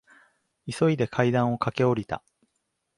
[0.67, 2.23] 急いで階段を駆け下りた。